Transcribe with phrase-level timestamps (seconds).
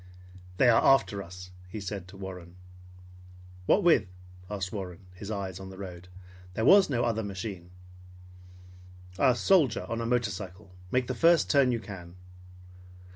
[0.57, 2.55] "They are after us!" he said to Warren.
[3.67, 4.07] "What with?"
[4.49, 6.07] asked Warren, his eyes on the road.
[6.55, 7.69] "There was no other machine."
[9.19, 10.71] "A soldier on a motorcycle.
[10.89, 12.15] Make the first turn you can."